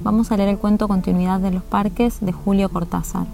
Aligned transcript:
vamos 0.00 0.30
a 0.30 0.36
leer 0.36 0.50
el 0.50 0.58
cuento 0.58 0.88
Continuidad 0.88 1.40
de 1.40 1.50
los 1.50 1.62
Parques 1.62 2.18
de 2.20 2.32
Julio 2.32 2.68
Cortázar. 2.68 3.26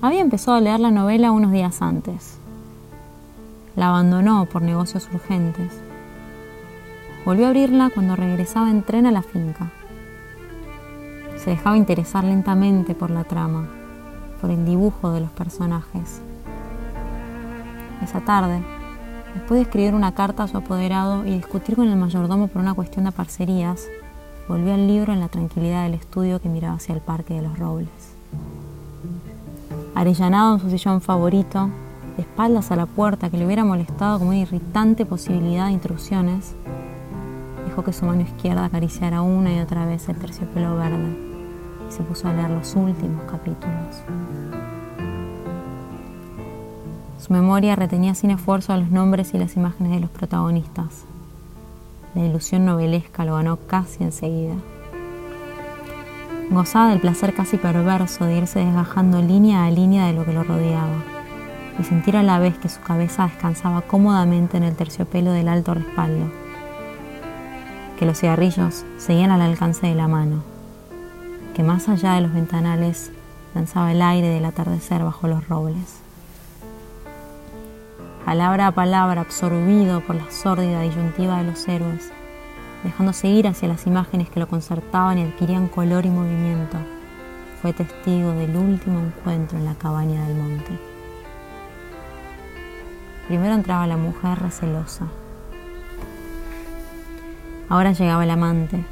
Había 0.00 0.20
empezado 0.20 0.56
a 0.56 0.60
leer 0.60 0.80
la 0.80 0.90
novela 0.90 1.32
unos 1.32 1.52
días 1.52 1.80
antes. 1.80 2.38
La 3.76 3.88
abandonó 3.88 4.46
por 4.46 4.62
negocios 4.62 5.08
urgentes. 5.12 5.72
Volvió 7.24 7.46
a 7.46 7.48
abrirla 7.48 7.90
cuando 7.90 8.16
regresaba 8.16 8.70
en 8.70 8.82
tren 8.82 9.06
a 9.06 9.12
la 9.12 9.22
finca. 9.22 9.70
Se 11.36 11.50
dejaba 11.50 11.76
interesar 11.76 12.24
lentamente 12.24 12.94
por 12.94 13.10
la 13.10 13.24
trama, 13.24 13.68
por 14.40 14.50
el 14.50 14.64
dibujo 14.64 15.10
de 15.10 15.20
los 15.20 15.30
personajes. 15.30 16.20
Esa 18.02 18.20
tarde, 18.20 18.62
Después 19.34 19.58
de 19.58 19.62
escribir 19.62 19.94
una 19.94 20.14
carta 20.14 20.44
a 20.44 20.48
su 20.48 20.56
apoderado 20.56 21.26
y 21.26 21.30
discutir 21.30 21.74
con 21.74 21.88
el 21.88 21.96
mayordomo 21.96 22.46
por 22.46 22.62
una 22.62 22.72
cuestión 22.72 23.04
de 23.04 23.12
parcerías, 23.12 23.88
volvió 24.48 24.74
al 24.74 24.86
libro 24.86 25.12
en 25.12 25.20
la 25.20 25.28
tranquilidad 25.28 25.84
del 25.84 25.94
estudio 25.94 26.40
que 26.40 26.48
miraba 26.48 26.76
hacia 26.76 26.94
el 26.94 27.00
Parque 27.00 27.34
de 27.34 27.42
los 27.42 27.58
Robles. 27.58 27.88
Arellanado 29.94 30.54
en 30.54 30.60
su 30.60 30.70
sillón 30.70 31.00
favorito, 31.00 31.68
de 32.16 32.22
espaldas 32.22 32.70
a 32.70 32.76
la 32.76 32.86
puerta 32.86 33.28
que 33.28 33.36
le 33.36 33.44
hubiera 33.44 33.64
molestado 33.64 34.18
como 34.18 34.30
una 34.30 34.38
irritante 34.38 35.04
posibilidad 35.04 35.66
de 35.66 35.72
intrusiones, 35.72 36.54
dejó 37.66 37.82
que 37.82 37.92
su 37.92 38.04
mano 38.04 38.20
izquierda 38.20 38.64
acariciara 38.64 39.22
una 39.22 39.52
y 39.52 39.58
otra 39.58 39.84
vez 39.84 40.08
el 40.08 40.16
terciopelo 40.16 40.76
verde 40.76 41.18
y 41.88 41.92
se 41.92 42.04
puso 42.04 42.28
a 42.28 42.32
leer 42.32 42.50
los 42.50 42.74
últimos 42.76 43.24
capítulos. 43.24 44.04
Su 47.24 47.32
memoria 47.32 47.74
retenía 47.74 48.14
sin 48.14 48.32
esfuerzo 48.32 48.76
los 48.76 48.90
nombres 48.90 49.32
y 49.32 49.38
las 49.38 49.56
imágenes 49.56 49.92
de 49.92 50.00
los 50.00 50.10
protagonistas. 50.10 51.06
La 52.14 52.22
ilusión 52.22 52.66
novelesca 52.66 53.24
lo 53.24 53.36
ganó 53.36 53.56
casi 53.66 54.04
enseguida. 54.04 54.52
Gozaba 56.50 56.90
del 56.90 57.00
placer 57.00 57.32
casi 57.32 57.56
perverso 57.56 58.26
de 58.26 58.36
irse 58.36 58.58
desgajando 58.58 59.22
línea 59.22 59.64
a 59.64 59.70
línea 59.70 60.06
de 60.06 60.12
lo 60.12 60.26
que 60.26 60.34
lo 60.34 60.44
rodeaba 60.44 61.02
y 61.80 61.84
sentir 61.84 62.18
a 62.18 62.22
la 62.22 62.38
vez 62.38 62.58
que 62.58 62.68
su 62.68 62.82
cabeza 62.82 63.24
descansaba 63.24 63.80
cómodamente 63.80 64.58
en 64.58 64.64
el 64.64 64.76
terciopelo 64.76 65.32
del 65.32 65.48
alto 65.48 65.72
respaldo, 65.72 66.30
que 67.98 68.04
los 68.04 68.20
cigarrillos 68.20 68.84
seguían 68.98 69.30
al 69.30 69.40
alcance 69.40 69.86
de 69.86 69.94
la 69.94 70.08
mano, 70.08 70.42
que 71.54 71.62
más 71.62 71.88
allá 71.88 72.16
de 72.16 72.20
los 72.20 72.34
ventanales 72.34 73.12
danzaba 73.54 73.92
el 73.92 74.02
aire 74.02 74.28
del 74.28 74.44
atardecer 74.44 75.02
bajo 75.02 75.26
los 75.26 75.48
robles 75.48 76.04
palabra 78.24 78.68
a 78.68 78.72
palabra 78.72 79.20
absorbido 79.20 80.00
por 80.00 80.16
la 80.16 80.30
sórdida 80.30 80.80
disyuntiva 80.80 81.38
de 81.38 81.44
los 81.44 81.68
héroes, 81.68 82.10
dejándose 82.82 83.28
ir 83.28 83.46
hacia 83.46 83.68
las 83.68 83.86
imágenes 83.86 84.30
que 84.30 84.40
lo 84.40 84.48
concertaban 84.48 85.18
y 85.18 85.24
adquirían 85.24 85.68
color 85.68 86.06
y 86.06 86.10
movimiento, 86.10 86.78
fue 87.60 87.74
testigo 87.74 88.32
del 88.32 88.56
último 88.56 89.00
encuentro 89.00 89.58
en 89.58 89.66
la 89.66 89.74
cabaña 89.74 90.26
del 90.26 90.36
monte. 90.36 90.78
Primero 93.28 93.54
entraba 93.54 93.86
la 93.86 93.96
mujer 93.96 94.38
recelosa. 94.38 95.06
Ahora 97.68 97.92
llegaba 97.92 98.24
el 98.24 98.30
amante, 98.30 98.84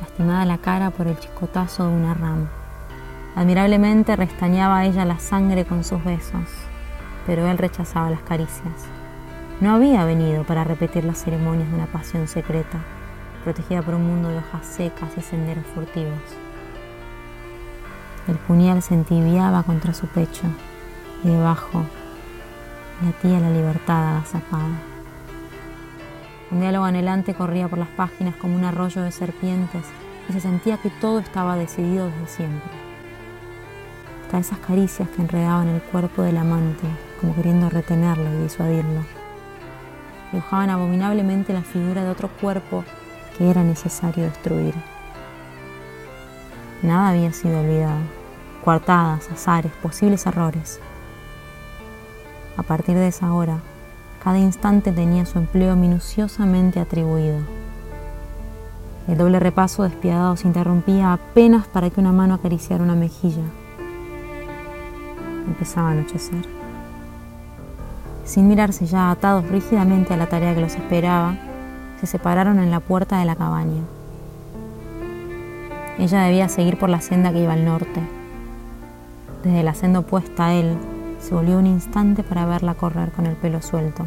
lastimada 0.00 0.44
la 0.44 0.58
cara 0.58 0.90
por 0.90 1.06
el 1.06 1.18
chicotazo 1.18 1.86
de 1.86 1.94
una 1.94 2.14
rama. 2.14 2.50
Admirablemente 3.36 4.16
restañaba 4.16 4.84
ella 4.84 5.04
la 5.04 5.18
sangre 5.18 5.64
con 5.64 5.84
sus 5.84 6.02
besos 6.04 6.63
pero 7.26 7.46
él 7.46 7.58
rechazaba 7.58 8.10
las 8.10 8.22
caricias. 8.22 8.86
No 9.60 9.74
había 9.74 10.04
venido 10.04 10.44
para 10.44 10.64
repetir 10.64 11.04
las 11.04 11.22
ceremonias 11.22 11.68
de 11.68 11.76
una 11.76 11.86
pasión 11.86 12.26
secreta, 12.28 12.78
protegida 13.44 13.82
por 13.82 13.94
un 13.94 14.06
mundo 14.06 14.28
de 14.28 14.38
hojas 14.38 14.66
secas 14.66 15.10
y 15.16 15.20
senderos 15.20 15.64
furtivos. 15.74 16.18
El 18.26 18.36
puñal 18.36 18.82
se 18.82 18.94
entibiaba 18.94 19.62
contra 19.62 19.94
su 19.94 20.06
pecho 20.06 20.44
y 21.22 21.28
debajo 21.28 21.84
latía 23.04 23.38
la 23.40 23.50
libertad 23.50 24.16
agazapada. 24.16 24.80
Un 26.50 26.60
diálogo 26.60 26.84
anhelante 26.84 27.34
corría 27.34 27.68
por 27.68 27.78
las 27.78 27.88
páginas 27.88 28.34
como 28.36 28.56
un 28.56 28.64
arroyo 28.64 29.02
de 29.02 29.12
serpientes 29.12 29.84
y 30.28 30.32
se 30.32 30.40
sentía 30.40 30.78
que 30.78 30.90
todo 30.90 31.18
estaba 31.18 31.56
decidido 31.56 32.06
desde 32.06 32.26
siempre. 32.26 32.70
Hasta 34.24 34.38
esas 34.38 34.58
caricias 34.58 35.08
que 35.10 35.22
enredaban 35.22 35.68
el 35.68 35.82
cuerpo 35.82 36.22
del 36.22 36.38
amante 36.38 36.86
como 37.24 37.34
queriendo 37.34 37.70
retenerlo 37.70 38.30
y 38.34 38.42
disuadirlo. 38.42 39.02
Dibujaban 40.30 40.68
abominablemente 40.68 41.54
la 41.54 41.62
figura 41.62 42.04
de 42.04 42.10
otro 42.10 42.28
cuerpo 42.28 42.84
que 43.38 43.48
era 43.48 43.64
necesario 43.64 44.24
destruir. 44.24 44.74
Nada 46.82 47.10
había 47.10 47.32
sido 47.32 47.60
olvidado. 47.60 48.00
Coartadas, 48.62 49.30
azares, 49.30 49.72
posibles 49.82 50.26
errores. 50.26 50.80
A 52.58 52.62
partir 52.62 52.94
de 52.94 53.08
esa 53.08 53.32
hora, 53.32 53.60
cada 54.22 54.38
instante 54.38 54.92
tenía 54.92 55.24
su 55.24 55.38
empleo 55.38 55.76
minuciosamente 55.76 56.78
atribuido. 56.78 57.38
El 59.08 59.16
doble 59.16 59.40
repaso 59.40 59.82
despiadado 59.82 60.36
se 60.36 60.46
interrumpía 60.46 61.14
apenas 61.14 61.66
para 61.68 61.88
que 61.88 62.00
una 62.00 62.12
mano 62.12 62.34
acariciara 62.34 62.84
una 62.84 62.94
mejilla. 62.94 63.44
Empezaba 65.46 65.88
a 65.88 65.92
anochecer 65.92 66.64
sin 68.24 68.48
mirarse 68.48 68.86
ya 68.86 69.10
atados 69.10 69.48
rígidamente 69.48 70.14
a 70.14 70.16
la 70.16 70.28
tarea 70.28 70.54
que 70.54 70.60
los 70.60 70.74
esperaba, 70.74 71.36
se 72.00 72.06
separaron 72.06 72.58
en 72.58 72.70
la 72.70 72.80
puerta 72.80 73.18
de 73.18 73.24
la 73.24 73.36
cabaña. 73.36 73.82
Ella 75.98 76.22
debía 76.22 76.48
seguir 76.48 76.78
por 76.78 76.88
la 76.88 77.00
senda 77.00 77.32
que 77.32 77.42
iba 77.42 77.52
al 77.52 77.64
norte. 77.64 78.00
Desde 79.44 79.62
la 79.62 79.74
senda 79.74 80.00
opuesta 80.00 80.46
a 80.46 80.54
él, 80.54 80.76
se 81.20 81.34
volvió 81.34 81.58
un 81.58 81.66
instante 81.66 82.22
para 82.22 82.46
verla 82.46 82.74
correr 82.74 83.12
con 83.12 83.26
el 83.26 83.36
pelo 83.36 83.62
suelto. 83.62 84.06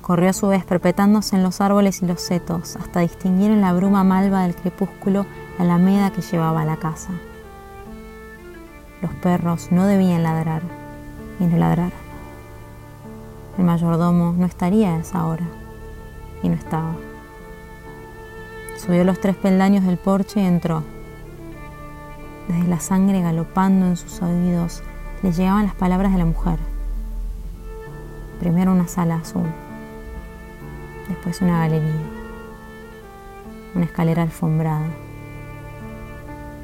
Corrió 0.00 0.30
a 0.30 0.32
su 0.32 0.48
vez 0.48 0.64
perpetándose 0.64 1.36
en 1.36 1.42
los 1.42 1.60
árboles 1.60 2.02
y 2.02 2.06
los 2.06 2.20
setos 2.20 2.76
hasta 2.76 3.00
distinguir 3.00 3.50
en 3.50 3.60
la 3.60 3.72
bruma 3.72 4.04
malva 4.04 4.42
del 4.42 4.54
crepúsculo 4.54 5.26
la 5.58 5.64
alameda 5.64 6.10
que 6.10 6.22
llevaba 6.22 6.62
a 6.62 6.66
la 6.66 6.76
casa. 6.76 7.10
Los 9.00 9.12
perros 9.14 9.68
no 9.70 9.86
debían 9.86 10.22
ladrar 10.22 10.62
y 11.40 11.44
no 11.44 11.56
ladraron. 11.56 12.01
El 13.58 13.64
mayordomo 13.64 14.34
no 14.36 14.46
estaría 14.46 14.94
a 14.94 14.98
esa 14.98 15.26
hora. 15.26 15.44
Y 16.42 16.48
no 16.48 16.54
estaba. 16.54 16.96
Subió 18.76 19.04
los 19.04 19.20
tres 19.20 19.36
peldaños 19.36 19.84
del 19.84 19.96
porche 19.96 20.40
y 20.40 20.46
entró. 20.46 20.82
Desde 22.48 22.66
la 22.66 22.80
sangre 22.80 23.20
galopando 23.20 23.86
en 23.86 23.96
sus 23.96 24.20
oídos 24.22 24.82
le 25.22 25.32
llegaban 25.32 25.66
las 25.66 25.74
palabras 25.74 26.12
de 26.12 26.18
la 26.18 26.24
mujer. 26.24 26.58
Primero 28.40 28.72
una 28.72 28.88
sala 28.88 29.16
azul, 29.16 29.46
después 31.08 31.40
una 31.42 31.60
galería, 31.60 31.94
una 33.76 33.84
escalera 33.84 34.22
alfombrada. 34.22 34.88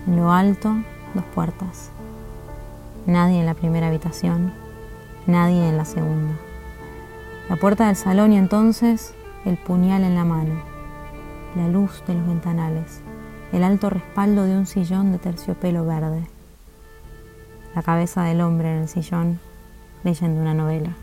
En 0.08 0.16
lo 0.16 0.32
alto, 0.32 0.74
dos 1.14 1.24
puertas. 1.34 1.90
Nadie 3.06 3.38
en 3.38 3.46
la 3.46 3.54
primera 3.54 3.86
habitación, 3.86 4.52
nadie 5.28 5.68
en 5.68 5.76
la 5.76 5.84
segunda. 5.84 6.34
La 7.48 7.56
puerta 7.56 7.86
del 7.86 7.96
salón 7.96 8.32
y 8.34 8.36
entonces 8.36 9.14
el 9.46 9.56
puñal 9.56 10.04
en 10.04 10.14
la 10.14 10.24
mano, 10.24 10.62
la 11.56 11.66
luz 11.68 12.02
de 12.06 12.12
los 12.12 12.26
ventanales, 12.26 13.00
el 13.52 13.64
alto 13.64 13.88
respaldo 13.88 14.44
de 14.44 14.54
un 14.54 14.66
sillón 14.66 15.12
de 15.12 15.18
terciopelo 15.18 15.86
verde, 15.86 16.26
la 17.74 17.82
cabeza 17.82 18.22
del 18.24 18.42
hombre 18.42 18.70
en 18.70 18.82
el 18.82 18.88
sillón 18.88 19.40
leyendo 20.04 20.42
una 20.42 20.52
novela. 20.52 20.94